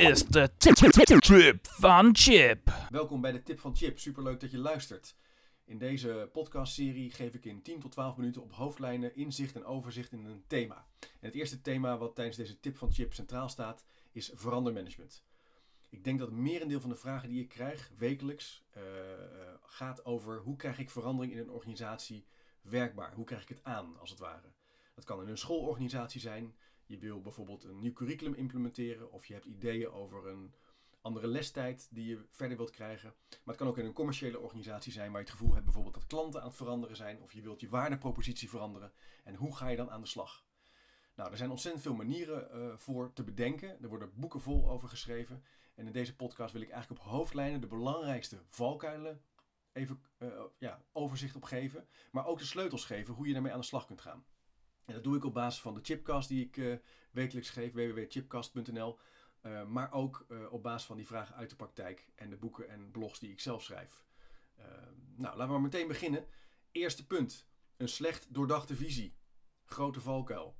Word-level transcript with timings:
is 0.00 0.24
de 0.24 0.50
tip 0.56 0.76
van 1.62 2.16
Chip. 2.16 2.72
Welkom 2.90 3.20
bij 3.20 3.32
de 3.32 3.42
Tip 3.42 3.60
van 3.60 3.76
Chip. 3.76 3.98
Superleuk 3.98 4.40
dat 4.40 4.50
je 4.50 4.58
luistert. 4.58 5.14
In 5.64 5.78
deze 5.78 6.28
podcastserie 6.32 7.10
geef 7.10 7.34
ik 7.34 7.44
in 7.44 7.62
10 7.62 7.80
tot 7.80 7.92
12 7.92 8.16
minuten 8.16 8.42
op 8.42 8.52
hoofdlijnen 8.52 9.16
inzicht 9.16 9.56
en 9.56 9.64
overzicht 9.64 10.12
in 10.12 10.24
een 10.24 10.44
thema. 10.46 10.86
En 11.00 11.08
het 11.20 11.34
eerste 11.34 11.60
thema 11.60 11.98
wat 11.98 12.14
tijdens 12.14 12.36
deze 12.36 12.60
Tip 12.60 12.76
van 12.76 12.92
Chip 12.92 13.14
centraal 13.14 13.48
staat 13.48 13.84
is 14.12 14.30
verandermanagement. 14.34 15.24
Ik 15.90 16.04
denk 16.04 16.18
dat 16.18 16.28
het 16.28 16.36
merendeel 16.36 16.80
van 16.80 16.90
de 16.90 16.96
vragen 16.96 17.28
die 17.28 17.42
ik 17.42 17.48
krijg 17.48 17.90
wekelijks 17.98 18.64
uh, 18.76 18.82
gaat 19.62 20.04
over 20.04 20.38
hoe 20.38 20.56
krijg 20.56 20.78
ik 20.78 20.90
verandering 20.90 21.32
in 21.32 21.38
een 21.38 21.50
organisatie 21.50 22.26
werkbaar? 22.62 23.14
Hoe 23.14 23.24
krijg 23.24 23.42
ik 23.42 23.48
het 23.48 23.64
aan, 23.64 23.98
als 23.98 24.10
het 24.10 24.18
ware? 24.18 24.52
Dat 24.94 25.04
kan 25.04 25.22
in 25.22 25.28
een 25.28 25.38
schoolorganisatie 25.38 26.20
zijn. 26.20 26.54
Je 26.90 26.98
wil 26.98 27.20
bijvoorbeeld 27.20 27.64
een 27.64 27.80
nieuw 27.80 27.92
curriculum 27.92 28.34
implementeren 28.34 29.12
of 29.12 29.26
je 29.26 29.32
hebt 29.32 29.44
ideeën 29.44 29.90
over 29.90 30.26
een 30.26 30.54
andere 31.00 31.26
lestijd 31.26 31.88
die 31.90 32.08
je 32.08 32.24
verder 32.30 32.56
wilt 32.56 32.70
krijgen. 32.70 33.14
Maar 33.28 33.40
het 33.44 33.56
kan 33.56 33.66
ook 33.66 33.78
in 33.78 33.84
een 33.84 33.92
commerciële 33.92 34.38
organisatie 34.38 34.92
zijn 34.92 35.10
waar 35.12 35.20
je 35.20 35.26
het 35.26 35.36
gevoel 35.36 35.52
hebt 35.52 35.64
bijvoorbeeld 35.64 35.94
dat 35.94 36.06
klanten 36.06 36.40
aan 36.40 36.46
het 36.46 36.56
veranderen 36.56 36.96
zijn 36.96 37.20
of 37.20 37.32
je 37.32 37.42
wilt 37.42 37.60
je 37.60 37.68
waardepropositie 37.68 38.48
veranderen. 38.48 38.92
En 39.24 39.34
hoe 39.34 39.56
ga 39.56 39.68
je 39.68 39.76
dan 39.76 39.90
aan 39.90 40.00
de 40.00 40.06
slag? 40.06 40.44
Nou, 41.14 41.30
er 41.30 41.36
zijn 41.36 41.50
ontzettend 41.50 41.82
veel 41.84 41.94
manieren 41.94 42.48
uh, 42.54 42.76
voor 42.76 43.12
te 43.12 43.24
bedenken. 43.24 43.82
Er 43.82 43.88
worden 43.88 44.12
boeken 44.14 44.40
vol 44.40 44.70
over 44.70 44.88
geschreven. 44.88 45.44
En 45.74 45.86
in 45.86 45.92
deze 45.92 46.16
podcast 46.16 46.52
wil 46.52 46.62
ik 46.62 46.70
eigenlijk 46.70 47.02
op 47.02 47.08
hoofdlijnen 47.08 47.60
de 47.60 47.66
belangrijkste 47.66 48.42
valkuilen 48.48 49.22
even 49.72 50.02
uh, 50.18 50.28
ja, 50.58 50.82
overzicht 50.92 51.36
op 51.36 51.44
geven. 51.44 51.88
Maar 52.10 52.26
ook 52.26 52.38
de 52.38 52.44
sleutels 52.44 52.84
geven 52.84 53.14
hoe 53.14 53.26
je 53.26 53.32
daarmee 53.32 53.52
aan 53.52 53.60
de 53.60 53.66
slag 53.66 53.86
kunt 53.86 54.00
gaan. 54.00 54.24
En 54.90 54.96
dat 54.96 55.04
doe 55.04 55.16
ik 55.16 55.24
op 55.24 55.34
basis 55.34 55.60
van 55.60 55.74
de 55.74 55.80
chipcast 55.82 56.28
die 56.28 56.46
ik 56.46 56.56
uh, 56.56 56.76
wekelijks 57.10 57.50
geef, 57.50 57.72
www.chipcast.nl. 57.72 58.98
Uh, 59.42 59.66
maar 59.66 59.92
ook 59.92 60.26
uh, 60.28 60.52
op 60.52 60.62
basis 60.62 60.86
van 60.86 60.96
die 60.96 61.06
vragen 61.06 61.34
uit 61.34 61.50
de 61.50 61.56
praktijk 61.56 62.08
en 62.14 62.30
de 62.30 62.36
boeken 62.36 62.68
en 62.68 62.90
blogs 62.90 63.18
die 63.18 63.30
ik 63.30 63.40
zelf 63.40 63.62
schrijf. 63.62 64.04
nou, 65.16 65.36
laten 65.36 65.46
we 65.46 65.46
maar 65.46 65.60
meteen 65.60 65.88
beginnen. 65.88 66.26
Eerste 66.70 67.06
punt. 67.06 67.48
Een 67.76 67.88
slecht 67.88 68.34
doordachte 68.34 68.76
visie. 68.76 69.16
Grote 69.64 70.00
valkuil. 70.00 70.56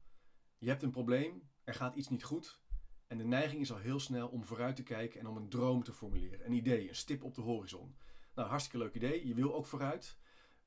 Je 0.59 0.69
hebt 0.69 0.83
een 0.83 0.91
probleem, 0.91 1.51
er 1.65 1.75
gaat 1.75 1.95
iets 1.95 2.09
niet 2.09 2.25
goed. 2.25 2.61
En 3.07 3.19
de 3.19 3.25
neiging 3.25 3.61
is 3.61 3.73
al 3.73 3.79
heel 3.79 4.01
snel 4.01 4.29
om 4.29 4.45
vooruit 4.45 4.77
te 4.77 4.83
kijken 4.83 5.21
en 5.21 5.27
om 5.27 5.37
een 5.37 5.49
droom 5.49 5.83
te 5.83 5.93
formuleren. 5.93 6.47
Een 6.47 6.53
idee, 6.53 6.89
een 6.89 6.95
stip 6.95 7.25
op 7.25 7.35
de 7.35 7.41
horizon. 7.41 7.97
Nou, 8.35 8.49
hartstikke 8.49 8.79
leuk 8.79 8.95
idee. 8.95 9.27
Je 9.27 9.35
wil 9.35 9.55
ook 9.55 9.67
vooruit. 9.67 10.19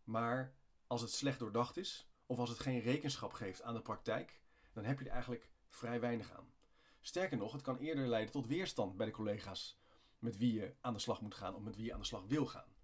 Maar 0.04 0.56
als 0.88 1.02
het 1.02 1.12
slecht 1.12 1.40
doordacht 1.40 1.78
is, 1.78 2.13
of 2.26 2.38
als 2.38 2.50
het 2.50 2.60
geen 2.60 2.80
rekenschap 2.80 3.34
geeft 3.34 3.62
aan 3.62 3.74
de 3.74 3.82
praktijk, 3.82 4.42
dan 4.74 4.84
heb 4.84 5.00
je 5.00 5.06
er 5.06 5.12
eigenlijk 5.12 5.50
vrij 5.70 6.00
weinig 6.00 6.32
aan. 6.32 6.54
Sterker 7.02 7.38
nog, 7.38 7.52
het 7.52 7.62
kan 7.62 7.78
eerder 7.78 8.08
leiden 8.08 8.32
tot 8.32 8.48
weerstand 8.48 8.98
bij 8.98 9.06
de 9.06 9.12
collega's 9.12 9.80
met 10.20 10.38
wie 10.38 10.54
je 10.54 10.76
aan 10.82 10.94
de 10.94 11.00
slag 11.00 11.22
moet 11.22 11.36
gaan 11.36 11.56
of 11.56 11.62
met 11.62 11.76
wie 11.76 11.86
je 11.86 11.94
aan 11.94 12.00
de 12.00 12.06
slag 12.06 12.26
wil 12.26 12.46
gaan. 12.46 12.76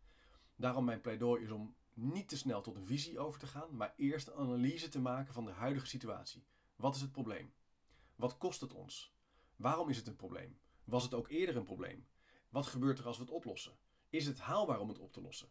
Daarom 0.56 0.86
mijn 0.86 1.02
pleidooi 1.02 1.44
is 1.44 1.52
om 1.52 1.76
niet 1.94 2.28
te 2.28 2.38
snel 2.38 2.62
tot 2.62 2.76
een 2.76 2.86
visie 2.86 3.20
over 3.20 3.40
te 3.40 3.48
gaan, 3.48 3.76
maar 3.76 3.94
eerst 3.96 4.28
een 4.28 4.34
analyse 4.34 4.90
te 4.90 5.00
maken 5.00 5.34
van 5.34 5.46
de 5.46 5.52
huidige 5.52 5.86
situatie. 5.86 6.48
Wat 6.76 6.96
is 6.96 7.02
het 7.02 7.12
probleem? 7.12 7.54
Wat 8.16 8.38
kost 8.38 8.62
het 8.62 8.74
ons? 8.74 9.16
Waarom 9.56 9.90
is 9.90 9.98
het 9.98 10.08
een 10.08 10.16
probleem? 10.16 10.60
Was 10.84 11.04
het 11.04 11.14
ook 11.14 11.30
eerder 11.30 11.56
een 11.56 11.64
probleem? 11.64 12.08
Wat 12.50 12.66
gebeurt 12.66 13.00
er 13.00 13.06
als 13.06 13.18
we 13.18 13.24
het 13.24 13.32
oplossen? 13.32 13.78
Is 14.10 14.26
het 14.26 14.40
haalbaar 14.40 14.80
om 14.80 14.88
het 14.88 15.00
op 15.00 15.14
te 15.14 15.22
lossen? 15.22 15.50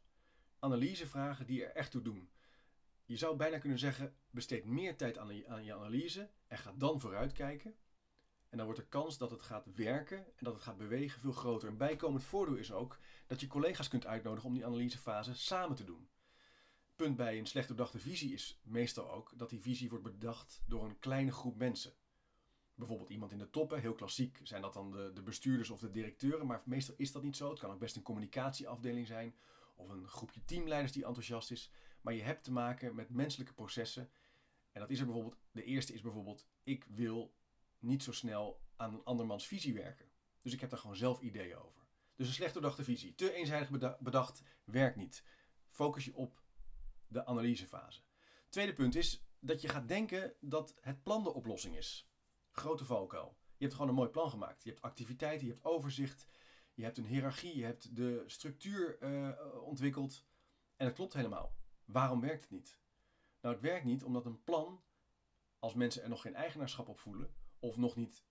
Analysevragen 0.58 1.46
die 1.46 1.64
er 1.64 1.74
echt 1.74 1.90
toe 1.90 2.02
doen. 2.02 2.30
Je 3.08 3.16
zou 3.16 3.36
bijna 3.36 3.58
kunnen 3.58 3.78
zeggen: 3.78 4.14
besteed 4.30 4.64
meer 4.64 4.96
tijd 4.96 5.18
aan, 5.18 5.64
je 5.64 5.74
analyse 5.74 6.30
en 6.46 6.58
ga 6.58 6.72
dan 6.72 7.00
vooruitkijken. 7.00 7.76
En 8.48 8.56
dan 8.56 8.66
wordt 8.66 8.80
de 8.80 8.88
kans 8.88 9.18
dat 9.18 9.30
het 9.30 9.42
gaat 9.42 9.74
werken 9.74 10.18
en 10.18 10.44
dat 10.44 10.54
het 10.54 10.62
gaat 10.62 10.76
bewegen 10.76 11.20
veel 11.20 11.32
groter. 11.32 11.68
Een 11.68 11.76
bijkomend 11.76 12.24
voordeel 12.24 12.56
is 12.56 12.72
ook 12.72 12.98
dat 13.26 13.40
je 13.40 13.46
collega's 13.46 13.88
kunt 13.88 14.06
uitnodigen 14.06 14.48
om 14.48 14.54
die 14.54 14.66
analysefase 14.66 15.34
samen 15.34 15.76
te 15.76 15.84
doen. 15.84 16.08
Punt 16.96 17.16
bij 17.16 17.38
een 17.38 17.46
slecht 17.46 17.68
doordachte 17.68 17.98
visie 17.98 18.32
is 18.32 18.60
meestal 18.62 19.10
ook 19.10 19.32
dat 19.38 19.50
die 19.50 19.60
visie 19.60 19.88
wordt 19.88 20.04
bedacht 20.04 20.62
door 20.66 20.84
een 20.84 20.98
kleine 20.98 21.32
groep 21.32 21.56
mensen. 21.56 21.92
Bijvoorbeeld 22.74 23.10
iemand 23.10 23.32
in 23.32 23.38
de 23.38 23.50
toppen, 23.50 23.80
heel 23.80 23.94
klassiek 23.94 24.40
zijn 24.42 24.62
dat 24.62 24.72
dan 24.72 24.90
de, 24.90 25.10
de 25.14 25.22
bestuurders 25.22 25.70
of 25.70 25.80
de 25.80 25.90
directeuren, 25.90 26.46
maar 26.46 26.62
meestal 26.64 26.94
is 26.98 27.12
dat 27.12 27.22
niet 27.22 27.36
zo. 27.36 27.50
Het 27.50 27.58
kan 27.58 27.70
ook 27.70 27.78
best 27.78 27.96
een 27.96 28.02
communicatieafdeling 28.02 29.06
zijn 29.06 29.34
of 29.74 29.88
een 29.88 30.08
groepje 30.08 30.44
teamleiders 30.44 30.92
die 30.92 31.04
enthousiast 31.04 31.50
is. 31.50 31.70
Maar 32.08 32.16
je 32.16 32.22
hebt 32.22 32.44
te 32.44 32.52
maken 32.52 32.94
met 32.94 33.10
menselijke 33.10 33.52
processen. 33.54 34.10
En 34.72 34.80
dat 34.80 34.90
is 34.90 34.98
er 34.98 35.04
bijvoorbeeld, 35.04 35.36
de 35.50 35.64
eerste 35.64 35.92
is 35.92 36.00
bijvoorbeeld, 36.00 36.46
ik 36.62 36.84
wil 36.84 37.34
niet 37.78 38.02
zo 38.02 38.12
snel 38.12 38.60
aan 38.76 38.94
een 38.94 39.04
andermans 39.04 39.46
visie 39.46 39.74
werken. 39.74 40.10
Dus 40.38 40.52
ik 40.52 40.60
heb 40.60 40.70
daar 40.70 40.78
gewoon 40.78 40.96
zelf 40.96 41.20
ideeën 41.20 41.56
over. 41.56 41.86
Dus 42.14 42.28
een 42.28 42.34
slecht 42.34 42.52
doordachte 42.52 42.84
visie, 42.84 43.14
te 43.14 43.32
eenzijdig 43.32 43.98
bedacht, 44.00 44.42
werkt 44.64 44.96
niet. 44.96 45.24
Focus 45.70 46.04
je 46.04 46.14
op 46.14 46.42
de 47.06 47.26
analysefase. 47.26 48.02
Tweede 48.48 48.72
punt 48.72 48.94
is 48.94 49.26
dat 49.40 49.60
je 49.60 49.68
gaat 49.68 49.88
denken 49.88 50.34
dat 50.40 50.76
het 50.80 51.02
plan 51.02 51.22
de 51.22 51.34
oplossing 51.34 51.76
is. 51.76 52.10
Grote 52.50 52.84
valkuil. 52.84 53.36
Je 53.56 53.64
hebt 53.64 53.74
gewoon 53.74 53.88
een 53.88 53.96
mooi 53.96 54.10
plan 54.10 54.30
gemaakt. 54.30 54.62
Je 54.62 54.70
hebt 54.70 54.82
activiteiten, 54.82 55.46
je 55.46 55.52
hebt 55.52 55.64
overzicht, 55.64 56.26
je 56.74 56.82
hebt 56.82 56.98
een 56.98 57.06
hiërarchie, 57.06 57.56
je 57.56 57.64
hebt 57.64 57.96
de 57.96 58.22
structuur 58.26 59.02
uh, 59.02 59.62
ontwikkeld. 59.62 60.26
En 60.76 60.86
dat 60.86 60.94
klopt 60.94 61.12
helemaal. 61.12 61.57
Waarom 61.88 62.20
werkt 62.20 62.40
het 62.40 62.50
niet? 62.50 62.78
Nou, 63.40 63.54
het 63.54 63.64
werkt 63.64 63.84
niet 63.84 64.04
omdat 64.04 64.26
een 64.26 64.44
plan, 64.44 64.82
als 65.58 65.74
mensen 65.74 66.02
er 66.02 66.08
nog 66.08 66.20
geen 66.20 66.34
eigenaarschap 66.34 66.88
op 66.88 66.98
voelen, 66.98 67.34
of 67.58 67.76
nog 67.76 67.96
niet 67.96 68.22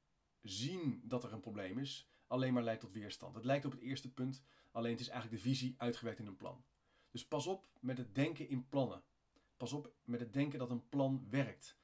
zien 0.41 1.01
dat 1.03 1.23
er 1.23 1.33
een 1.33 1.39
probleem 1.39 1.79
is, 1.79 2.09
alleen 2.27 2.53
maar 2.53 2.63
leidt 2.63 2.81
tot 2.81 2.91
weerstand. 2.91 3.35
Het 3.35 3.45
lijkt 3.45 3.65
op 3.65 3.71
het 3.71 3.81
eerste 3.81 4.13
punt, 4.13 4.43
alleen 4.71 4.91
het 4.91 4.99
is 4.99 5.07
eigenlijk 5.07 5.43
de 5.43 5.49
visie 5.49 5.75
uitgewerkt 5.77 6.19
in 6.19 6.27
een 6.27 6.37
plan. 6.37 6.65
Dus 7.11 7.27
pas 7.27 7.47
op 7.47 7.67
met 7.79 7.97
het 7.97 8.15
denken 8.15 8.49
in 8.49 8.69
plannen. 8.69 9.03
Pas 9.57 9.73
op 9.73 9.93
met 10.03 10.19
het 10.19 10.33
denken 10.33 10.59
dat 10.59 10.69
een 10.69 10.89
plan 10.89 11.27
werkt. 11.29 11.77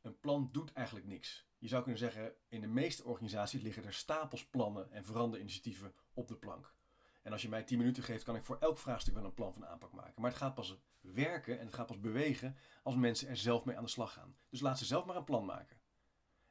Een 0.00 0.20
plan 0.20 0.48
doet 0.52 0.72
eigenlijk 0.72 1.06
niks. 1.06 1.46
Je 1.58 1.68
zou 1.68 1.82
kunnen 1.82 2.00
zeggen, 2.00 2.34
in 2.48 2.60
de 2.60 2.66
meeste 2.66 3.04
organisaties 3.04 3.62
liggen 3.62 3.84
er 3.84 3.92
stapels 3.92 4.46
plannen 4.46 4.90
en 4.90 5.04
veranderinitiatieven 5.04 5.94
op 6.12 6.28
de 6.28 6.36
plank. 6.36 6.76
En 7.22 7.32
als 7.32 7.42
je 7.42 7.48
mij 7.48 7.62
10 7.62 7.78
minuten 7.78 8.02
geeft, 8.02 8.24
kan 8.24 8.36
ik 8.36 8.44
voor 8.44 8.56
elk 8.60 8.78
vraagstuk 8.78 9.14
wel 9.14 9.24
een 9.24 9.34
plan 9.34 9.52
van 9.52 9.66
aanpak 9.66 9.92
maken. 9.92 10.22
Maar 10.22 10.30
het 10.30 10.40
gaat 10.40 10.54
pas 10.54 10.78
werken 11.00 11.58
en 11.58 11.66
het 11.66 11.74
gaat 11.74 11.86
pas 11.86 12.00
bewegen 12.00 12.56
als 12.82 12.94
mensen 12.94 13.28
er 13.28 13.36
zelf 13.36 13.64
mee 13.64 13.76
aan 13.76 13.84
de 13.84 13.90
slag 13.90 14.12
gaan. 14.12 14.36
Dus 14.48 14.60
laat 14.60 14.78
ze 14.78 14.84
zelf 14.84 15.04
maar 15.04 15.16
een 15.16 15.24
plan 15.24 15.44
maken. 15.44 15.80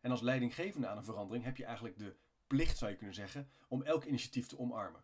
En 0.01 0.11
als 0.11 0.21
leidinggevende 0.21 0.87
aan 0.87 0.97
een 0.97 1.03
verandering 1.03 1.45
heb 1.45 1.57
je 1.57 1.65
eigenlijk 1.65 1.97
de 1.97 2.15
plicht, 2.47 2.77
zou 2.77 2.91
je 2.91 2.97
kunnen 2.97 3.15
zeggen, 3.15 3.49
om 3.67 3.83
elk 3.83 4.03
initiatief 4.03 4.47
te 4.47 4.59
omarmen. 4.59 5.03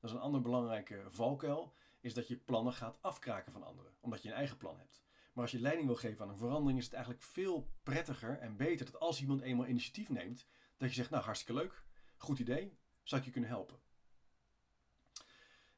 Dat 0.00 0.10
is 0.10 0.16
een 0.16 0.22
ander 0.22 0.40
belangrijke 0.40 1.04
valkuil, 1.08 1.74
is 2.00 2.14
dat 2.14 2.28
je 2.28 2.36
plannen 2.36 2.72
gaat 2.72 2.98
afkraken 3.00 3.52
van 3.52 3.62
anderen, 3.62 3.92
omdat 4.00 4.22
je 4.22 4.28
een 4.28 4.34
eigen 4.34 4.56
plan 4.56 4.78
hebt. 4.78 5.02
Maar 5.32 5.42
als 5.44 5.52
je 5.52 5.60
leiding 5.60 5.86
wil 5.86 5.96
geven 5.96 6.24
aan 6.24 6.30
een 6.30 6.36
verandering, 6.36 6.78
is 6.78 6.84
het 6.84 6.94
eigenlijk 6.94 7.24
veel 7.24 7.70
prettiger 7.82 8.38
en 8.38 8.56
beter 8.56 8.86
dat 8.86 9.00
als 9.00 9.20
iemand 9.20 9.40
eenmaal 9.40 9.66
initiatief 9.66 10.08
neemt, 10.08 10.46
dat 10.76 10.88
je 10.88 10.94
zegt, 10.94 11.10
nou 11.10 11.24
hartstikke 11.24 11.60
leuk, 11.60 11.84
goed 12.16 12.38
idee, 12.38 12.78
zou 13.02 13.20
ik 13.20 13.26
je 13.26 13.32
kunnen 13.32 13.50
helpen. 13.50 13.78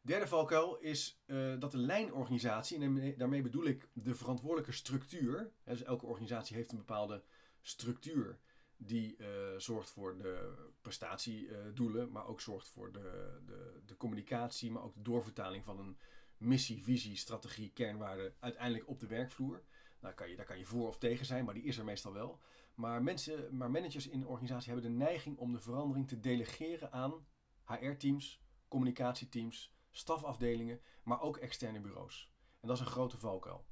Derde 0.03 0.27
valkuil 0.27 0.79
is 0.79 1.23
uh, 1.27 1.59
dat 1.59 1.71
de 1.71 1.79
lijnorganisatie, 1.79 2.81
en 2.81 3.15
daarmee 3.17 3.43
bedoel 3.43 3.65
ik 3.65 3.89
de 3.93 4.15
verantwoordelijke 4.15 4.73
structuur, 4.73 5.53
dus 5.65 5.83
elke 5.83 6.07
organisatie 6.07 6.57
heeft 6.57 6.73
een 6.73 6.79
bepaalde 6.79 7.23
structuur 7.61 8.39
die 8.77 9.17
uh, 9.19 9.27
zorgt 9.57 9.91
voor 9.91 10.17
de 10.17 10.55
prestatiedoelen, 10.81 12.13
maar 12.13 12.27
ook 12.27 12.41
zorgt 12.41 12.69
voor 12.69 12.93
de, 12.93 13.41
de, 13.47 13.81
de 13.87 13.97
communicatie, 13.97 14.71
maar 14.71 14.83
ook 14.83 14.95
de 14.95 15.03
doorvertaling 15.03 15.65
van 15.65 15.79
een 15.79 15.99
missie, 16.37 16.83
visie, 16.83 17.17
strategie, 17.17 17.73
kernwaarden 17.73 18.35
uiteindelijk 18.41 18.89
op 18.89 19.01
de 19.01 19.07
werkvloer. 19.07 19.63
Nou, 20.01 20.15
kan 20.15 20.31
je, 20.31 20.37
daar 20.37 20.47
kan 20.47 20.59
je 20.59 20.67
voor 20.67 20.89
of 20.89 20.99
tegen 20.99 21.27
zijn, 21.27 21.45
maar 21.45 21.55
die 21.55 21.63
is 21.63 21.79
er 21.79 21.85
meestal 21.85 22.13
wel. 22.13 22.41
Maar, 22.75 23.03
mensen, 23.03 23.57
maar 23.57 23.71
managers 23.71 24.09
in 24.09 24.21
de 24.21 24.27
organisatie 24.27 24.73
hebben 24.73 24.91
de 24.91 24.97
neiging 24.97 25.37
om 25.39 25.53
de 25.53 25.61
verandering 25.61 26.09
te 26.09 26.21
delegeren 26.21 26.93
aan 26.93 27.27
HR-teams, 27.65 28.43
communicatieteams, 28.69 29.75
stafafdelingen, 29.93 30.81
maar 31.03 31.21
ook 31.21 31.37
externe 31.37 31.81
bureaus. 31.81 32.33
En 32.61 32.69
dat 32.69 32.77
is 32.77 32.83
een 32.83 32.91
grote 32.91 33.19
valkuil. 33.19 33.65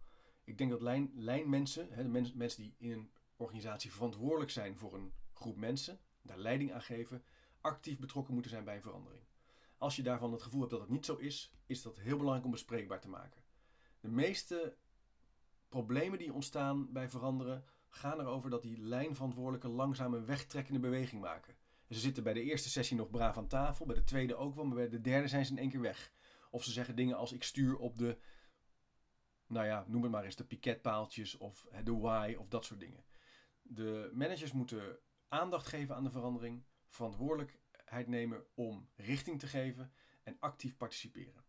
Ik 0.45 0.59
denk 0.59 0.71
dat 0.71 0.81
lijn, 0.81 1.11
lijnmensen, 1.15 1.89
hè, 1.91 2.03
de 2.03 2.09
mens, 2.09 2.33
mensen 2.33 2.63
die 2.63 2.75
in 2.79 2.91
een 2.91 3.11
organisatie 3.37 3.93
verantwoordelijk 3.93 4.51
zijn 4.51 4.77
voor 4.79 4.95
een 4.95 5.13
groep 5.33 5.57
mensen, 5.57 6.01
daar 6.23 6.39
leiding 6.39 6.73
aan 6.73 6.83
geven, 6.83 7.25
actief 7.61 7.99
betrokken 7.99 8.33
moeten 8.33 8.51
zijn 8.51 8.65
bij 8.65 8.75
een 8.77 8.83
verandering. 8.83 9.25
Als 9.79 9.97
je 9.97 10.03
daarvan 10.03 10.33
het 10.33 10.43
gevoel 10.43 10.61
hebt 10.61 10.73
dat 10.73 10.81
het 10.81 10.91
niet 10.91 11.05
zo 11.05 11.17
is, 11.17 11.55
is 11.67 11.83
dat 11.83 11.99
heel 11.99 12.17
belangrijk 12.17 12.45
om 12.45 12.51
bespreekbaar 12.51 13.01
te 13.01 13.09
maken. 13.09 13.43
De 14.01 14.09
meeste 14.09 14.77
problemen 15.69 16.19
die 16.19 16.33
ontstaan 16.33 16.93
bij 16.93 17.09
veranderen 17.09 17.65
gaan 17.89 18.21
erover 18.21 18.51
dat 18.51 18.63
die 18.63 18.79
lijnverantwoordelijken 18.79 19.71
langzaam 19.71 20.15
een 20.15 20.27
wegtrekkende 20.27 20.81
beweging 20.81 21.21
maken. 21.21 21.55
Ze 21.91 22.01
zitten 22.01 22.23
bij 22.23 22.33
de 22.33 22.43
eerste 22.43 22.71
sessie 22.71 22.97
nog 22.97 23.11
braaf 23.11 23.37
aan 23.37 23.49
tafel, 23.49 23.87
bij 23.87 23.95
de 23.95 24.05
tweede 24.05 24.37
ook 24.37 24.55
wel, 24.55 24.65
maar 24.65 24.77
bij 24.77 24.89
de 24.89 25.01
derde 25.01 25.29
zijn 25.29 25.45
ze 25.45 25.53
in 25.53 25.59
één 25.59 25.71
keer 25.71 25.81
weg. 25.81 26.13
Of 26.51 26.65
ze 26.65 26.71
zeggen 26.73 26.97
dingen 26.97 27.17
als 27.17 27.33
ik 27.33 27.43
stuur 27.43 27.77
op 27.77 27.99
de, 27.99 28.19
nou 29.47 29.67
ja, 29.67 29.85
noem 29.89 30.03
het 30.03 30.13
maar 30.13 30.25
eens, 30.25 30.37
de 30.37 30.45
piketpaaltjes 30.45 31.37
of 31.37 31.67
de 31.85 31.97
why 31.97 32.37
of 32.39 32.49
dat 32.49 32.65
soort 32.65 32.81
dingen. 32.81 33.05
De 33.63 34.11
managers 34.13 34.53
moeten 34.53 34.99
aandacht 35.29 35.67
geven 35.67 35.95
aan 35.95 36.05
de 36.05 36.11
verandering, 36.11 36.65
verantwoordelijk 36.89 37.61
verantwoordelijkheid 37.91 38.07
nemen 38.07 38.45
om 38.55 38.89
richting 38.97 39.39
te 39.39 39.47
geven 39.47 39.93
en 40.23 40.37
actief 40.41 40.77
participeren. 40.77 41.45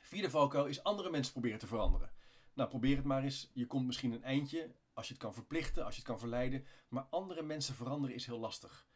Vierde 0.00 0.30
valkuil 0.30 0.66
is 0.66 0.82
andere 0.82 1.10
mensen 1.10 1.32
proberen 1.32 1.58
te 1.58 1.66
veranderen. 1.66 2.12
Nou, 2.54 2.68
probeer 2.68 2.96
het 2.96 3.04
maar 3.04 3.22
eens. 3.22 3.50
Je 3.54 3.66
komt 3.66 3.86
misschien 3.86 4.12
een 4.12 4.22
eindje 4.22 4.74
als 4.92 5.06
je 5.06 5.12
het 5.12 5.22
kan 5.22 5.34
verplichten, 5.34 5.84
als 5.84 5.94
je 5.94 6.00
het 6.00 6.10
kan 6.10 6.18
verleiden. 6.18 6.66
Maar 6.88 7.06
andere 7.10 7.42
mensen 7.42 7.74
veranderen 7.74 8.16
is 8.16 8.26
heel 8.26 8.38
lastig. 8.38 8.88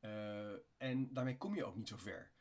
Uh, 0.00 0.52
en 0.76 1.12
daarmee 1.12 1.36
kom 1.36 1.54
je 1.54 1.64
ook 1.64 1.76
niet 1.76 1.88
zo 1.88 1.96
ver. 1.96 2.32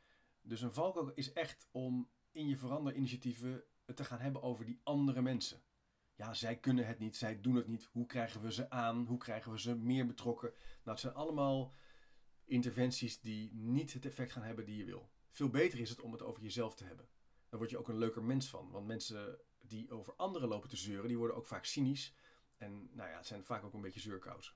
Dus 0.42 0.62
een 0.62 0.74
valkuil 0.74 1.12
is 1.14 1.34
echt 1.34 1.68
om 1.72 2.10
in 2.32 2.48
je 2.48 2.58
veranderinitiatieven 2.58 3.64
het 3.86 3.96
te 3.96 4.04
gaan 4.04 4.20
hebben 4.20 4.42
over 4.42 4.66
die 4.66 4.80
andere 4.84 5.22
mensen. 5.22 5.62
Ja, 6.16 6.34
zij 6.34 6.58
kunnen 6.58 6.88
het 6.88 7.00
niet, 7.00 7.18
zij 7.18 7.42
doen 7.42 7.56
het 7.56 7.68
niet. 7.68 7.90
Hoe 7.92 8.06
krijgen 8.06 8.42
we 8.42 8.52
ze 8.52 8.70
aan? 8.70 9.06
Hoe 9.06 9.18
krijgen 9.18 9.52
we 9.52 9.60
ze 9.60 9.76
meer 9.76 10.06
betrokken? 10.06 10.50
Nou, 10.50 10.82
het 10.84 11.00
zijn 11.00 11.14
allemaal 11.14 11.74
interventies 12.46 13.22
die 13.22 13.54
niet 13.54 13.94
het 13.94 14.06
effect 14.06 14.32
gaan 14.32 14.44
hebben 14.44 14.66
die 14.66 14.78
je 14.78 14.86
wil. 14.86 15.10
Veel 15.30 15.50
beter 15.50 15.80
is 15.80 15.90
het 15.90 16.02
om 16.02 16.12
het 16.12 16.22
over 16.22 16.44
jezelf 16.44 16.76
te 16.76 16.84
hebben. 16.84 17.08
Daar 17.50 17.60
word 17.60 17.70
je 17.70 17.78
ook 17.78 17.88
een 17.88 17.98
leuker 17.98 18.24
mens 18.24 18.50
van. 18.50 18.72
Want 18.72 18.88
mensen 18.88 19.40
die 19.60 19.92
over 19.92 20.16
anderen 20.16 20.48
lopen 20.48 20.70
te 20.70 20.78
zeuren, 20.78 21.08
die 21.08 21.18
worden 21.18 21.36
ook 21.36 21.46
vaak 21.46 21.66
cynisch. 21.66 22.16
En 22.58 22.90
nou 22.94 23.10
ja, 23.10 23.18
het 23.18 23.28
zijn 23.28 23.46
vaak 23.46 23.64
ook 23.64 23.74
een 23.74 23.82
beetje 23.82 24.00
zeurkousen. 24.00 24.56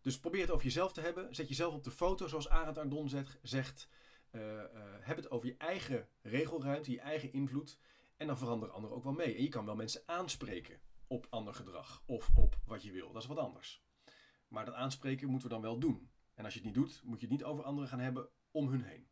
Dus 0.00 0.20
probeer 0.20 0.40
het 0.40 0.50
over 0.50 0.64
jezelf 0.64 0.92
te 0.92 1.00
hebben. 1.00 1.34
Zet 1.34 1.48
jezelf 1.48 1.74
op 1.74 1.84
de 1.84 1.90
foto, 1.90 2.26
zoals 2.26 2.48
Arend 2.48 2.78
Ardon 2.78 3.10
zegt. 3.42 3.88
Uh, 4.32 4.42
uh, 4.42 4.62
heb 5.00 5.16
het 5.16 5.30
over 5.30 5.48
je 5.48 5.56
eigen 5.56 6.08
regelruimte, 6.22 6.90
je 6.90 7.00
eigen 7.00 7.32
invloed. 7.32 7.78
En 8.16 8.26
dan 8.26 8.38
veranderen 8.38 8.74
anderen 8.74 8.96
ook 8.96 9.04
wel 9.04 9.12
mee. 9.12 9.34
En 9.34 9.42
je 9.42 9.48
kan 9.48 9.64
wel 9.64 9.76
mensen 9.76 10.02
aanspreken 10.06 10.80
op 11.06 11.26
ander 11.30 11.54
gedrag 11.54 12.02
of 12.06 12.30
op 12.34 12.58
wat 12.66 12.82
je 12.82 12.92
wil. 12.92 13.12
Dat 13.12 13.22
is 13.22 13.28
wat 13.28 13.38
anders. 13.38 13.84
Maar 14.48 14.64
dat 14.64 14.74
aanspreken 14.74 15.28
moeten 15.28 15.48
we 15.48 15.54
dan 15.54 15.62
wel 15.62 15.78
doen. 15.78 16.10
En 16.34 16.44
als 16.44 16.54
je 16.54 16.60
het 16.60 16.68
niet 16.68 16.78
doet, 16.78 17.02
moet 17.04 17.20
je 17.20 17.26
het 17.26 17.36
niet 17.36 17.44
over 17.44 17.64
anderen 17.64 17.88
gaan 17.88 18.00
hebben 18.00 18.28
om 18.50 18.68
hun 18.68 18.82
heen. 18.82 19.08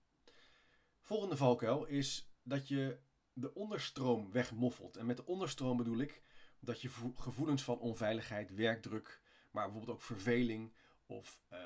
Volgende 1.03 1.37
valkuil 1.37 1.85
is 1.85 2.33
dat 2.43 2.69
je 2.69 2.99
de 3.33 3.55
onderstroom 3.55 4.33
wegmoffelt. 4.33 4.97
En 4.97 5.07
met 5.07 5.17
de 5.17 5.27
onderstroom 5.27 5.77
bedoel 5.77 5.99
ik 5.99 6.23
dat 6.61 6.81
je 6.81 6.91
gevoelens 7.15 7.63
van 7.63 7.79
onveiligheid, 7.79 8.55
werkdruk, 8.55 9.21
maar 9.51 9.65
bijvoorbeeld 9.65 9.97
ook 9.97 10.03
verveling 10.03 10.75
of 11.07 11.41
uh, 11.53 11.59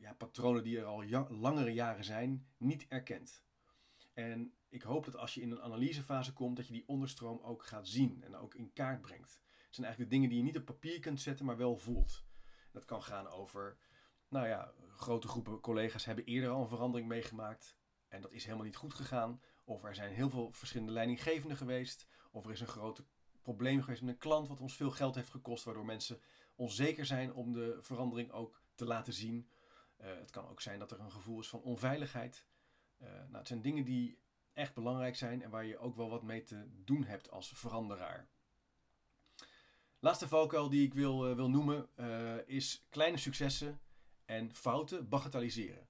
ja, 0.00 0.12
patronen 0.12 0.62
die 0.62 0.78
er 0.78 0.84
al 0.84 1.04
langere 1.28 1.72
jaren 1.72 2.04
zijn, 2.04 2.48
niet 2.56 2.86
erkent. 2.88 3.44
En 4.14 4.54
ik 4.68 4.82
hoop 4.82 5.04
dat 5.04 5.16
als 5.16 5.34
je 5.34 5.40
in 5.40 5.50
een 5.50 5.62
analysefase 5.62 6.32
komt, 6.32 6.56
dat 6.56 6.66
je 6.66 6.72
die 6.72 6.88
onderstroom 6.88 7.40
ook 7.40 7.64
gaat 7.64 7.88
zien 7.88 8.22
en 8.22 8.36
ook 8.36 8.54
in 8.54 8.72
kaart 8.72 9.00
brengt. 9.00 9.40
Het 9.52 9.74
zijn 9.74 9.86
eigenlijk 9.86 9.98
de 9.98 10.16
dingen 10.16 10.28
die 10.28 10.38
je 10.38 10.44
niet 10.44 10.56
op 10.56 10.64
papier 10.64 11.00
kunt 11.00 11.20
zetten, 11.20 11.46
maar 11.46 11.56
wel 11.56 11.76
voelt. 11.76 12.24
Dat 12.72 12.84
kan 12.84 13.02
gaan 13.02 13.28
over, 13.28 13.78
nou 14.28 14.46
ja, 14.46 14.72
grote 14.88 15.28
groepen 15.28 15.60
collega's 15.60 16.04
hebben 16.04 16.24
eerder 16.24 16.50
al 16.50 16.60
een 16.60 16.68
verandering 16.68 17.08
meegemaakt 17.08 17.76
en 18.08 18.20
dat 18.20 18.32
is 18.32 18.44
helemaal 18.44 18.64
niet 18.64 18.76
goed 18.76 18.94
gegaan. 18.94 19.40
Of 19.64 19.84
er 19.84 19.94
zijn 19.94 20.12
heel 20.12 20.30
veel 20.30 20.50
verschillende 20.50 20.92
leidinggevenden 20.92 21.56
geweest. 21.56 22.06
Of 22.30 22.44
er 22.44 22.50
is 22.50 22.60
een 22.60 22.66
groot 22.66 23.02
probleem 23.42 23.80
geweest 23.82 24.02
met 24.02 24.10
een 24.10 24.20
klant 24.20 24.48
wat 24.48 24.60
ons 24.60 24.76
veel 24.76 24.90
geld 24.90 25.14
heeft 25.14 25.30
gekost, 25.30 25.64
waardoor 25.64 25.84
mensen 25.84 26.20
onzeker 26.58 27.06
zijn 27.06 27.34
om 27.34 27.52
de 27.52 27.76
verandering 27.80 28.32
ook 28.32 28.62
te 28.74 28.84
laten 28.84 29.12
zien. 29.12 29.48
Uh, 30.00 30.06
het 30.06 30.30
kan 30.30 30.48
ook 30.48 30.60
zijn 30.60 30.78
dat 30.78 30.90
er 30.90 31.00
een 31.00 31.12
gevoel 31.12 31.40
is 31.40 31.48
van 31.48 31.62
onveiligheid. 31.62 32.46
Uh, 33.02 33.08
nou, 33.08 33.36
het 33.36 33.46
zijn 33.46 33.62
dingen 33.62 33.84
die 33.84 34.18
echt 34.52 34.74
belangrijk 34.74 35.16
zijn 35.16 35.42
en 35.42 35.50
waar 35.50 35.64
je 35.64 35.78
ook 35.78 35.96
wel 35.96 36.10
wat 36.10 36.22
mee 36.22 36.42
te 36.42 36.66
doen 36.84 37.04
hebt 37.04 37.30
als 37.30 37.48
veranderaar. 37.54 38.28
Laatste 39.98 40.28
valkuil 40.28 40.68
die 40.68 40.86
ik 40.86 40.94
wil, 40.94 41.30
uh, 41.30 41.34
wil 41.34 41.50
noemen 41.50 41.88
is 42.46 42.86
kleine 42.90 43.16
successen 43.16 43.80
en 44.24 44.54
fouten 44.54 45.08
bagatelliseren. 45.08 45.88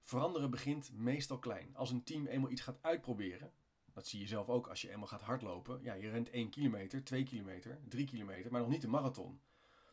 Veranderen 0.00 0.50
begint 0.50 0.92
meestal 0.92 1.38
klein. 1.38 1.76
Als 1.76 1.90
een 1.90 2.04
team 2.04 2.26
eenmaal 2.26 2.50
iets 2.50 2.60
gaat 2.60 2.82
uitproberen, 2.82 3.52
dat 3.92 4.06
zie 4.06 4.20
je 4.20 4.26
zelf 4.26 4.48
ook 4.48 4.66
als 4.66 4.82
je 4.82 4.90
eenmaal 4.90 5.06
gaat 5.06 5.20
hardlopen. 5.20 5.82
Ja, 5.82 5.94
je 5.94 6.10
rent 6.10 6.30
1 6.30 6.50
kilometer, 6.50 7.04
2 7.04 7.22
kilometer, 7.22 7.80
3 7.88 8.06
kilometer, 8.06 8.50
maar 8.50 8.60
nog 8.60 8.70
niet 8.70 8.80
de 8.80 8.88
marathon. 8.88 9.40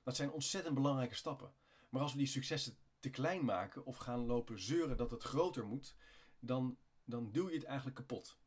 Dat 0.06 0.16
zijn 0.16 0.32
ontzettend 0.32 0.76
belangrijke 0.76 1.16
stappen. 1.16 1.54
Maar 1.90 2.02
als 2.02 2.12
we 2.12 2.18
die 2.18 2.28
successen 2.28 2.78
te 3.00 3.10
klein 3.10 3.46
maken 3.46 3.86
of 3.86 3.98
gaan 3.98 4.26
lopen 4.26 4.60
zeuren 4.60 4.98
dat 4.98 5.12
het 5.12 5.24
groter 5.24 5.66
moet, 5.66 5.96
dan, 6.40 6.78
dan 7.04 7.32
duw 7.32 7.50
je 7.50 7.56
het 7.56 7.64
eigenlijk 7.64 7.98
kapot. 7.98 8.40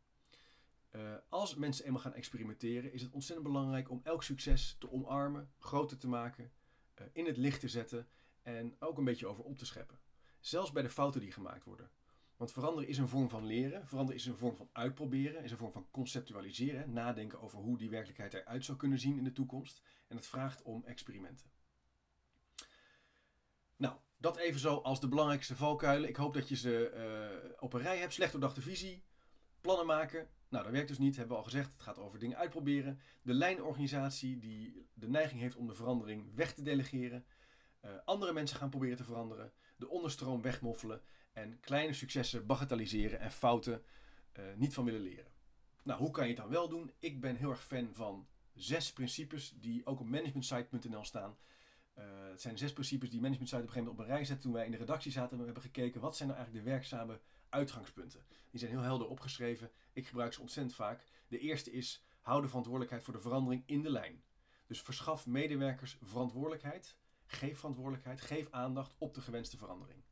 Uh, 0.90 1.14
als 1.28 1.54
mensen 1.54 1.84
eenmaal 1.84 2.00
gaan 2.00 2.14
experimenteren, 2.14 2.92
is 2.92 3.02
het 3.02 3.12
ontzettend 3.12 3.48
belangrijk 3.48 3.90
om 3.90 4.00
elk 4.02 4.22
succes 4.22 4.76
te 4.78 4.90
omarmen, 4.90 5.52
groter 5.58 5.98
te 5.98 6.08
maken, 6.08 6.52
uh, 7.00 7.06
in 7.12 7.26
het 7.26 7.36
licht 7.36 7.60
te 7.60 7.68
zetten 7.68 8.08
en 8.42 8.76
ook 8.78 8.98
een 8.98 9.04
beetje 9.04 9.26
over 9.26 9.44
op 9.44 9.58
te 9.58 9.66
scheppen. 9.66 9.98
Zelfs 10.40 10.72
bij 10.72 10.82
de 10.82 10.90
fouten 10.90 11.20
die 11.20 11.32
gemaakt 11.32 11.64
worden. 11.64 11.90
Want 12.38 12.52
veranderen 12.52 12.88
is 12.88 12.98
een 12.98 13.08
vorm 13.08 13.28
van 13.28 13.46
leren, 13.46 13.86
veranderen 13.86 14.20
is 14.20 14.26
een 14.26 14.36
vorm 14.36 14.56
van 14.56 14.68
uitproberen, 14.72 15.42
is 15.42 15.50
een 15.50 15.56
vorm 15.56 15.72
van 15.72 15.90
conceptualiseren, 15.90 16.92
nadenken 16.92 17.40
over 17.40 17.58
hoe 17.58 17.78
die 17.78 17.90
werkelijkheid 17.90 18.34
eruit 18.34 18.64
zou 18.64 18.78
kunnen 18.78 18.98
zien 18.98 19.18
in 19.18 19.24
de 19.24 19.32
toekomst. 19.32 19.82
En 20.08 20.16
het 20.16 20.26
vraagt 20.26 20.62
om 20.62 20.84
experimenten. 20.84 21.50
Nou, 23.76 23.96
dat 24.16 24.36
even 24.36 24.60
zo 24.60 24.76
als 24.76 25.00
de 25.00 25.08
belangrijkste 25.08 25.56
valkuilen. 25.56 26.08
Ik 26.08 26.16
hoop 26.16 26.34
dat 26.34 26.48
je 26.48 26.56
ze 26.56 26.92
uh, 26.94 27.52
op 27.58 27.72
een 27.72 27.80
rij 27.80 27.98
hebt. 27.98 28.12
Slecht 28.12 28.32
doordachte 28.32 28.60
visie, 28.60 29.04
plannen 29.60 29.86
maken. 29.86 30.28
Nou, 30.48 30.64
dat 30.64 30.72
werkt 30.72 30.88
dus 30.88 30.98
niet, 30.98 31.16
hebben 31.16 31.36
we 31.36 31.42
al 31.42 31.48
gezegd. 31.48 31.72
Het 31.72 31.82
gaat 31.82 31.98
over 31.98 32.18
dingen 32.18 32.36
uitproberen. 32.36 33.00
De 33.22 33.34
lijnorganisatie 33.34 34.38
die 34.38 34.88
de 34.94 35.08
neiging 35.08 35.40
heeft 35.40 35.56
om 35.56 35.66
de 35.66 35.74
verandering 35.74 36.34
weg 36.34 36.54
te 36.54 36.62
delegeren. 36.62 37.26
Uh, 37.84 37.90
andere 38.04 38.32
mensen 38.32 38.56
gaan 38.56 38.70
proberen 38.70 38.96
te 38.96 39.04
veranderen. 39.04 39.52
De 39.76 39.88
onderstroom 39.88 40.42
wegmoffelen 40.42 41.02
en 41.42 41.60
kleine 41.60 41.92
successen 41.92 42.46
bagatelliseren 42.46 43.20
en 43.20 43.30
fouten 43.30 43.82
uh, 44.38 44.44
niet 44.56 44.74
van 44.74 44.84
willen 44.84 45.00
leren. 45.00 45.32
Nou, 45.82 46.00
hoe 46.00 46.10
kan 46.10 46.22
je 46.22 46.32
het 46.32 46.40
dan 46.40 46.50
wel 46.50 46.68
doen? 46.68 46.92
Ik 46.98 47.20
ben 47.20 47.36
heel 47.36 47.50
erg 47.50 47.64
fan 47.64 47.88
van 47.92 48.28
zes 48.54 48.92
principes 48.92 49.54
die 49.60 49.86
ook 49.86 50.00
op 50.00 50.08
managementsite.nl 50.08 51.04
staan. 51.04 51.36
Uh, 51.98 52.04
het 52.30 52.40
zijn 52.40 52.58
zes 52.58 52.72
principes 52.72 53.10
die 53.10 53.20
managementsite 53.20 53.62
op 53.62 53.68
een 53.68 53.72
gegeven 53.72 53.88
moment 53.88 54.08
op 54.08 54.10
een 54.10 54.16
rij 54.16 54.24
zet 54.24 54.40
toen 54.40 54.52
wij 54.52 54.64
in 54.64 54.70
de 54.70 54.76
redactie 54.76 55.12
zaten 55.12 55.30
en 55.30 55.38
we 55.38 55.44
hebben 55.44 55.62
gekeken 55.62 56.00
wat 56.00 56.16
zijn 56.16 56.28
nou 56.28 56.40
eigenlijk 56.40 56.66
de 56.66 56.72
werkzame 56.72 57.20
uitgangspunten. 57.48 58.26
Die 58.50 58.60
zijn 58.60 58.72
heel 58.72 58.82
helder 58.82 59.08
opgeschreven. 59.08 59.70
Ik 59.92 60.06
gebruik 60.06 60.32
ze 60.32 60.40
ontzettend 60.40 60.76
vaak. 60.76 61.04
De 61.28 61.38
eerste 61.38 61.72
is 61.72 62.04
hou 62.20 62.40
de 62.40 62.48
verantwoordelijkheid 62.48 63.04
voor 63.04 63.14
de 63.14 63.20
verandering 63.20 63.62
in 63.66 63.82
de 63.82 63.90
lijn. 63.90 64.22
Dus 64.66 64.82
verschaf 64.82 65.26
medewerkers 65.26 65.98
verantwoordelijkheid, 66.02 66.96
geef 67.26 67.58
verantwoordelijkheid, 67.58 68.20
geef 68.20 68.50
aandacht 68.50 68.94
op 68.98 69.14
de 69.14 69.20
gewenste 69.20 69.56
verandering. 69.56 70.02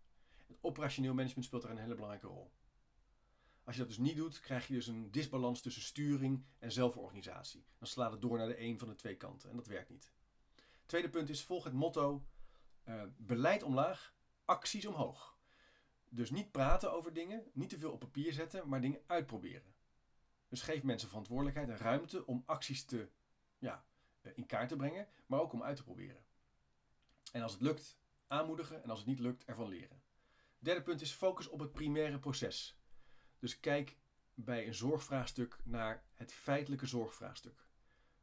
Het 0.46 0.58
operationeel 0.60 1.14
management 1.14 1.44
speelt 1.44 1.62
daar 1.62 1.70
een 1.70 1.78
hele 1.78 1.94
belangrijke 1.94 2.26
rol. 2.26 2.52
Als 3.64 3.74
je 3.74 3.80
dat 3.80 3.90
dus 3.90 3.98
niet 3.98 4.16
doet, 4.16 4.40
krijg 4.40 4.66
je 4.66 4.74
dus 4.74 4.86
een 4.86 5.10
disbalans 5.10 5.60
tussen 5.60 5.82
sturing 5.82 6.44
en 6.58 6.72
zelforganisatie. 6.72 7.64
Dan 7.78 7.88
slaat 7.88 8.12
het 8.12 8.20
door 8.20 8.38
naar 8.38 8.46
de 8.46 8.60
een 8.60 8.78
van 8.78 8.88
de 8.88 8.94
twee 8.94 9.16
kanten 9.16 9.50
en 9.50 9.56
dat 9.56 9.66
werkt 9.66 9.90
niet. 9.90 10.12
Tweede 10.86 11.10
punt 11.10 11.28
is, 11.28 11.42
volg 11.42 11.64
het 11.64 11.72
motto 11.72 12.26
uh, 12.84 13.02
beleid 13.16 13.62
omlaag, 13.62 14.14
acties 14.44 14.86
omhoog. 14.86 15.36
Dus 16.08 16.30
niet 16.30 16.50
praten 16.50 16.92
over 16.92 17.12
dingen, 17.12 17.50
niet 17.52 17.68
te 17.68 17.78
veel 17.78 17.92
op 17.92 18.00
papier 18.00 18.32
zetten, 18.32 18.68
maar 18.68 18.80
dingen 18.80 19.00
uitproberen. 19.06 19.74
Dus 20.48 20.62
geef 20.62 20.82
mensen 20.82 21.08
verantwoordelijkheid 21.08 21.68
en 21.68 21.76
ruimte 21.76 22.26
om 22.26 22.42
acties 22.46 22.84
te, 22.84 23.08
ja, 23.58 23.84
eh, 24.20 24.32
in 24.34 24.46
kaart 24.46 24.68
te 24.68 24.76
brengen, 24.76 25.08
maar 25.26 25.40
ook 25.40 25.52
om 25.52 25.62
uit 25.62 25.76
te 25.76 25.82
proberen. 25.82 26.24
En 27.32 27.42
als 27.42 27.52
het 27.52 27.60
lukt, 27.60 27.98
aanmoedigen 28.26 28.82
en 28.82 28.90
als 28.90 28.98
het 28.98 29.08
niet 29.08 29.18
lukt, 29.18 29.44
ervan 29.44 29.68
leren. 29.68 30.02
Derde 30.66 30.82
punt 30.82 31.00
is 31.00 31.12
focus 31.12 31.48
op 31.48 31.60
het 31.60 31.72
primaire 31.72 32.18
proces. 32.18 32.78
Dus 33.38 33.60
kijk 33.60 33.96
bij 34.34 34.66
een 34.66 34.74
zorgvraagstuk 34.74 35.58
naar 35.64 36.04
het 36.14 36.32
feitelijke 36.32 36.86
zorgvraagstuk. 36.86 37.66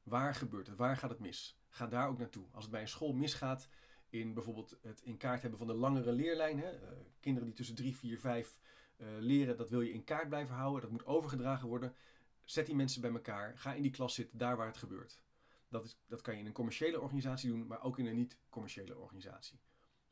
Waar 0.03 0.35
gebeurt 0.35 0.67
het? 0.67 0.75
Waar 0.75 0.97
gaat 0.97 1.09
het 1.09 1.19
mis? 1.19 1.59
Ga 1.69 1.87
daar 1.87 2.07
ook 2.07 2.17
naartoe. 2.17 2.45
Als 2.51 2.63
het 2.63 2.71
bij 2.71 2.81
een 2.81 2.87
school 2.87 3.13
misgaat 3.13 3.69
in 4.09 4.33
bijvoorbeeld 4.33 4.77
het 4.81 5.01
in 5.01 5.17
kaart 5.17 5.41
hebben 5.41 5.59
van 5.59 5.67
de 5.67 5.73
langere 5.73 6.11
leerlijn. 6.11 6.59
Hè, 6.59 6.73
uh, 6.73 6.89
kinderen 7.19 7.47
die 7.47 7.57
tussen 7.57 7.75
3, 7.75 7.95
4, 7.95 8.19
5 8.19 8.59
uh, 8.97 9.07
leren, 9.19 9.57
dat 9.57 9.69
wil 9.69 9.81
je 9.81 9.93
in 9.93 10.03
kaart 10.03 10.29
blijven 10.29 10.55
houden. 10.55 10.81
Dat 10.81 10.91
moet 10.91 11.05
overgedragen 11.05 11.67
worden. 11.67 11.95
Zet 12.43 12.65
die 12.65 12.75
mensen 12.75 13.01
bij 13.01 13.11
elkaar. 13.11 13.57
Ga 13.57 13.73
in 13.73 13.81
die 13.81 13.91
klas 13.91 14.13
zitten, 14.13 14.37
daar 14.37 14.57
waar 14.57 14.67
het 14.67 14.77
gebeurt. 14.77 15.21
Dat, 15.69 15.85
is, 15.85 15.99
dat 16.07 16.21
kan 16.21 16.33
je 16.33 16.39
in 16.39 16.45
een 16.45 16.53
commerciële 16.53 17.01
organisatie 17.01 17.49
doen, 17.49 17.67
maar 17.67 17.83
ook 17.83 17.99
in 17.99 18.05
een 18.05 18.15
niet-commerciële 18.15 18.97
organisatie. 18.97 19.59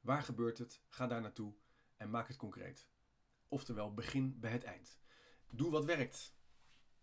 Waar 0.02 0.24
gebeurt 0.24 0.58
het? 0.58 0.82
Ga 0.88 1.08
daar 1.08 1.22
naartoe 1.22 1.54
en 2.02 2.10
maak 2.10 2.28
het 2.28 2.38
concreet. 2.38 2.90
Oftewel, 3.48 3.94
begin 3.94 4.40
bij 4.40 4.52
het 4.52 4.64
eind. 4.64 5.00
Doe 5.52 5.72
wat 5.72 5.86
werkt. 5.86 6.36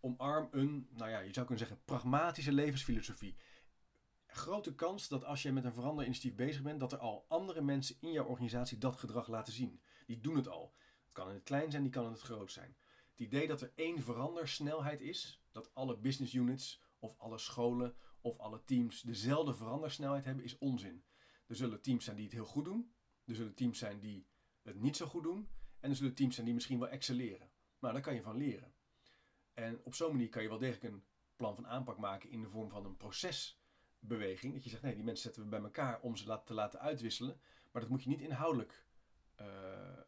Omarm 0.01 0.49
een, 0.51 0.89
nou 0.91 1.11
ja, 1.11 1.19
je 1.19 1.33
zou 1.33 1.47
kunnen 1.47 1.67
zeggen, 1.67 1.85
pragmatische 1.85 2.53
levensfilosofie. 2.53 3.37
Grote 4.27 4.75
kans 4.75 5.09
dat 5.09 5.25
als 5.25 5.43
je 5.43 5.53
met 5.53 5.65
een 5.65 5.73
veranderinitiatief 5.73 6.35
bezig 6.35 6.63
bent, 6.63 6.81
dat 6.81 6.93
er 6.93 6.99
al 6.99 7.25
andere 7.29 7.61
mensen 7.61 7.97
in 8.01 8.13
jouw 8.13 8.25
organisatie 8.25 8.79
dat 8.79 8.97
gedrag 8.97 9.29
laten 9.29 9.53
zien. 9.53 9.83
Die 10.07 10.21
doen 10.21 10.37
het 10.37 10.49
al. 10.49 10.77
Het 11.05 11.13
kan 11.13 11.29
in 11.29 11.35
het 11.35 11.45
klein 11.45 11.71
zijn, 11.71 11.83
die 11.83 11.93
kan 11.93 12.05
in 12.05 12.13
het 12.13 12.21
groot 12.21 12.53
zijn. 12.53 12.77
Het 13.11 13.21
idee 13.21 13.47
dat 13.47 13.61
er 13.61 13.73
één 13.75 14.03
verandersnelheid 14.03 15.01
is, 15.01 15.45
dat 15.53 15.75
alle 15.75 15.99
business 15.99 16.35
units 16.35 16.83
of 16.99 17.19
alle 17.19 17.39
scholen 17.39 17.97
of 18.21 18.39
alle 18.39 18.65
teams 18.65 19.03
dezelfde 19.03 19.55
verandersnelheid 19.55 20.25
hebben, 20.25 20.45
is 20.45 20.59
onzin. 20.59 21.05
Er 21.47 21.57
zullen 21.57 21.83
teams 21.83 22.05
zijn 22.05 22.17
die 22.17 22.25
het 22.25 22.35
heel 22.35 22.47
goed 22.47 22.65
doen. 22.65 22.93
Er 23.25 23.35
zullen 23.35 23.55
teams 23.55 23.79
zijn 23.79 24.01
die 24.01 24.27
het 24.69 24.83
niet 24.83 24.97
zo 24.97 25.07
goed 25.07 25.23
doen. 25.23 25.49
En 25.81 25.91
er 25.91 25.97
zullen 25.97 26.15
teams 26.15 26.35
zijn 26.35 26.47
die 26.47 26.55
misschien 26.55 26.79
wel 26.79 26.89
excelleren. 26.89 27.51
Nou, 27.79 27.93
daar 27.93 28.03
kan 28.03 28.15
je 28.15 28.23
van 28.23 28.37
leren. 28.37 28.73
En 29.55 29.81
op 29.85 29.95
zo'n 29.95 30.11
manier 30.11 30.29
kan 30.29 30.43
je 30.43 30.49
wel 30.49 30.59
degelijk 30.59 30.95
een 30.95 31.05
plan 31.37 31.55
van 31.55 31.67
aanpak 31.67 31.99
maken 31.99 32.31
in 32.31 32.41
de 32.41 32.49
vorm 32.49 32.71
van 32.71 32.85
een 32.85 32.97
procesbeweging. 32.97 34.53
Dat 34.53 34.65
je 34.65 34.71
zegt, 34.71 34.83
nee, 34.83 34.95
die 34.95 35.05
mensen 35.05 35.23
zetten 35.23 35.43
we 35.43 35.49
bij 35.49 35.61
elkaar 35.61 36.01
om 36.01 36.17
ze 36.17 36.41
te 36.45 36.55
laten 36.55 36.81
uitwisselen. 36.81 37.41
Maar 37.73 37.83
dat 37.83 37.91
moet 37.91 38.03
je 38.03 38.09
niet 38.09 38.21
inhoudelijk 38.21 38.87
uh, 39.41 39.47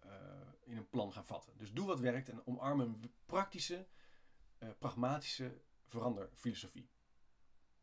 uh, 0.04 0.12
in 0.60 0.76
een 0.76 0.88
plan 0.88 1.12
gaan 1.12 1.24
vatten. 1.24 1.52
Dus 1.56 1.72
doe 1.72 1.86
wat 1.86 2.00
werkt 2.00 2.28
en 2.28 2.46
omarm 2.46 2.80
een 2.80 3.12
praktische, 3.26 3.86
uh, 4.58 4.68
pragmatische 4.78 5.60
veranderfilosofie. 5.86 6.90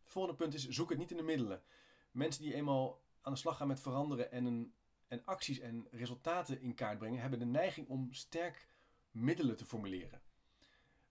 Het 0.03 0.11
volgende 0.11 0.37
punt 0.37 0.53
is, 0.53 0.67
zoek 0.67 0.89
het 0.89 0.97
niet 0.97 1.11
in 1.11 1.17
de 1.17 1.23
middelen. 1.23 1.63
Mensen 2.11 2.43
die 2.43 2.53
eenmaal 2.53 3.01
aan 3.21 3.33
de 3.33 3.39
slag 3.39 3.57
gaan 3.57 3.67
met 3.67 3.79
veranderen 3.79 4.31
en, 4.31 4.45
een, 4.45 4.73
en 5.07 5.25
acties 5.25 5.59
en 5.59 5.87
resultaten 5.91 6.61
in 6.61 6.73
kaart 6.73 6.97
brengen, 6.97 7.21
hebben 7.21 7.39
de 7.39 7.45
neiging 7.45 7.87
om 7.87 8.13
sterk 8.13 8.67
middelen 9.11 9.55
te 9.55 9.65
formuleren. 9.65 10.21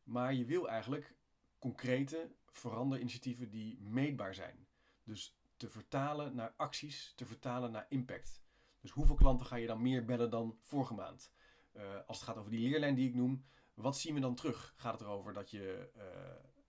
Maar 0.03 0.35
je 0.35 0.45
wil 0.45 0.69
eigenlijk 0.69 1.15
concrete 1.59 2.31
veranderinitiatieven 2.47 3.51
die 3.51 3.81
meetbaar 3.81 4.35
zijn. 4.35 4.67
Dus 5.05 5.37
te 5.57 5.69
vertalen 5.69 6.35
naar 6.35 6.55
acties, 6.57 7.13
te 7.17 7.27
vertalen 7.27 7.71
naar 7.71 7.87
impact. 7.89 8.43
Dus 8.81 8.91
hoeveel 8.91 9.15
klanten 9.15 9.47
ga 9.47 9.57
je 9.57 9.67
dan 9.67 9.83
meer 9.83 10.05
bellen 10.05 10.31
dan 10.31 10.59
vorige 10.61 10.95
maand? 10.95 11.33
Uh, 11.73 11.83
als 12.07 12.17
het 12.19 12.27
gaat 12.29 12.37
over 12.37 12.51
die 12.51 12.69
leerlijn 12.69 12.95
die 12.95 13.09
ik 13.09 13.15
noem, 13.15 13.45
wat 13.75 13.99
zien 13.99 14.15
we 14.15 14.21
dan 14.21 14.35
terug? 14.35 14.75
Gaat 14.77 14.93
het 14.93 15.01
erover 15.01 15.33
dat 15.33 15.51
je 15.51 15.91
uh, 15.97 16.03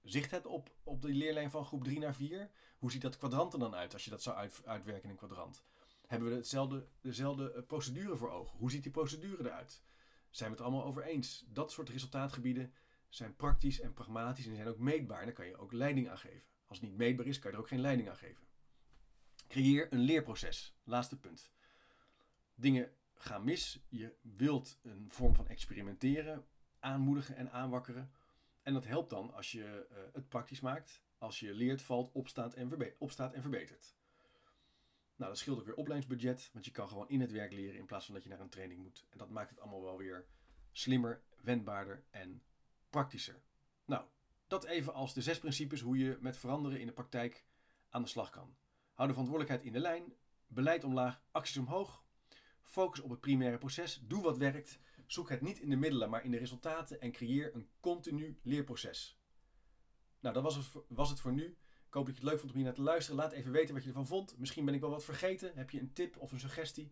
zicht 0.03 0.31
hebt 0.31 0.45
op, 0.45 0.75
op 0.83 1.01
de 1.01 1.07
leerlijn 1.07 1.49
van 1.49 1.65
groep 1.65 1.83
3 1.83 1.99
naar 1.99 2.15
4? 2.15 2.49
Hoe 2.77 2.91
ziet 2.91 3.01
dat 3.01 3.17
kwadrant 3.17 3.53
er 3.53 3.59
dan 3.59 3.75
uit 3.75 3.93
als 3.93 4.03
je 4.03 4.09
dat 4.09 4.21
zou 4.21 4.35
uit, 4.35 4.61
uitwerken 4.65 5.03
in 5.03 5.09
een 5.09 5.15
kwadrant? 5.15 5.63
Hebben 6.07 6.29
we 6.29 6.35
hetzelfde, 6.35 6.87
dezelfde 7.01 7.51
eh, 7.51 7.63
procedure 7.63 8.15
voor 8.15 8.31
ogen? 8.31 8.57
Hoe 8.57 8.71
ziet 8.71 8.83
die 8.83 8.91
procedure 8.91 9.43
eruit? 9.43 9.83
Zijn 10.29 10.49
we 10.49 10.55
het 10.55 10.65
allemaal 10.65 10.85
over 10.85 11.03
eens? 11.03 11.45
Dat 11.47 11.71
soort 11.71 11.89
resultaatgebieden 11.89 12.73
zijn 13.09 13.35
praktisch 13.35 13.79
en 13.79 13.93
pragmatisch 13.93 14.47
en 14.47 14.55
zijn 14.55 14.67
ook 14.67 14.77
meetbaar. 14.77 15.25
Daar 15.25 15.33
kan 15.33 15.47
je 15.47 15.57
ook 15.57 15.71
leiding 15.71 16.09
aan 16.09 16.17
geven. 16.17 16.47
Als 16.65 16.79
het 16.79 16.89
niet 16.89 16.97
meetbaar 16.97 17.25
is, 17.25 17.39
kan 17.39 17.51
je 17.51 17.57
er 17.57 17.63
ook 17.63 17.69
geen 17.69 17.81
leiding 17.81 18.09
aan 18.09 18.17
geven. 18.17 18.47
Creëer 19.47 19.93
een 19.93 19.99
leerproces. 19.99 20.77
Laatste 20.83 21.19
punt. 21.19 21.51
Dingen 22.55 22.91
gaan 23.13 23.43
mis. 23.43 23.85
Je 23.89 24.15
wilt 24.21 24.79
een 24.81 25.05
vorm 25.09 25.35
van 25.35 25.47
experimenteren 25.47 26.45
aanmoedigen 26.79 27.35
en 27.35 27.51
aanwakkeren. 27.51 28.11
En 28.61 28.73
dat 28.73 28.85
helpt 28.85 29.09
dan 29.09 29.33
als 29.33 29.51
je 29.51 29.87
uh, 29.91 29.97
het 30.13 30.29
praktisch 30.29 30.59
maakt. 30.59 31.05
Als 31.17 31.39
je 31.39 31.53
leert, 31.53 31.81
valt, 31.81 32.11
opstaat 32.11 32.53
en 33.33 33.41
verbetert. 33.41 33.96
Nou, 35.17 35.29
dat 35.31 35.37
scheelt 35.37 35.59
ook 35.59 35.65
weer 35.65 35.75
opleidingsbudget, 35.75 36.49
want 36.53 36.65
je 36.65 36.71
kan 36.71 36.87
gewoon 36.87 37.09
in 37.09 37.21
het 37.21 37.31
werk 37.31 37.51
leren 37.51 37.79
in 37.79 37.85
plaats 37.85 38.05
van 38.05 38.13
dat 38.13 38.23
je 38.23 38.29
naar 38.29 38.39
een 38.39 38.49
training 38.49 38.81
moet. 38.81 39.05
En 39.09 39.17
dat 39.17 39.29
maakt 39.29 39.49
het 39.49 39.59
allemaal 39.59 39.81
wel 39.81 39.97
weer 39.97 40.25
slimmer, 40.71 41.23
wendbaarder 41.41 42.03
en 42.09 42.43
praktischer. 42.89 43.41
Nou, 43.85 44.05
dat 44.47 44.63
even 44.63 44.93
als 44.93 45.13
de 45.13 45.21
zes 45.21 45.39
principes 45.39 45.81
hoe 45.81 45.97
je 45.97 46.17
met 46.21 46.37
veranderen 46.37 46.79
in 46.79 46.85
de 46.85 46.93
praktijk 46.93 47.45
aan 47.89 48.01
de 48.01 48.07
slag 48.07 48.29
kan. 48.29 48.55
Hou 48.93 49.07
de 49.07 49.13
verantwoordelijkheid 49.13 49.63
in 49.63 49.73
de 49.73 49.79
lijn, 49.79 50.13
beleid 50.47 50.83
omlaag, 50.83 51.21
acties 51.31 51.57
omhoog, 51.57 52.03
focus 52.61 52.99
op 52.99 53.09
het 53.09 53.19
primaire 53.19 53.57
proces, 53.57 54.01
doe 54.03 54.21
wat 54.23 54.37
werkt, 54.37 54.79
zoek 55.05 55.29
het 55.29 55.41
niet 55.41 55.59
in 55.59 55.69
de 55.69 55.75
middelen, 55.75 56.09
maar 56.09 56.23
in 56.23 56.31
de 56.31 56.37
resultaten 56.37 57.01
en 57.01 57.11
creëer 57.11 57.55
een 57.55 57.69
continu 57.79 58.39
leerproces. 58.43 59.19
Nou, 60.19 60.33
dat 60.33 60.43
was 60.43 60.71
was 60.87 61.09
het 61.09 61.19
voor 61.19 61.33
nu. 61.33 61.57
Hoop 61.97 62.05
dat 62.05 62.15
je 62.15 62.21
het 62.21 62.31
leuk 62.31 62.39
vond 62.39 62.51
om 62.51 62.57
hier 62.57 62.65
naar 62.65 62.75
te 62.75 62.81
luisteren. 62.81 63.19
Laat 63.19 63.31
even 63.31 63.51
weten 63.51 63.73
wat 63.73 63.83
je 63.83 63.89
ervan 63.89 64.07
vond. 64.07 64.35
Misschien 64.37 64.65
ben 64.65 64.73
ik 64.73 64.81
wel 64.81 64.89
wat 64.89 65.03
vergeten. 65.03 65.51
Heb 65.55 65.69
je 65.69 65.79
een 65.79 65.93
tip 65.93 66.17
of 66.17 66.31
een 66.31 66.39
suggestie? 66.39 66.91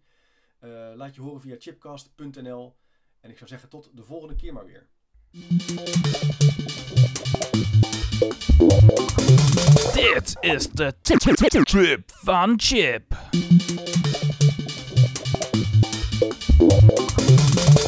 Uh, 0.61 0.91
laat 0.95 1.15
je 1.15 1.21
horen 1.21 1.41
via 1.41 1.55
chipcast.nl. 1.59 2.75
En 3.19 3.29
ik 3.29 3.37
zou 3.37 3.49
zeggen 3.49 3.69
tot 3.69 3.89
de 3.93 4.03
volgende 4.03 4.35
keer 4.35 4.53
maar 4.53 4.65
weer. 4.65 4.87
Dit 9.93 10.35
is 10.39 10.69
de 10.69 10.93
Trip 11.63 12.03
van 12.05 12.53
Chip. 12.59 13.15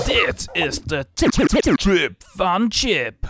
Dit 0.05 0.47
is 0.51 0.81
de 0.81 1.05
Trip 1.13 2.15
van 2.17 2.65
Chip. 2.71 3.27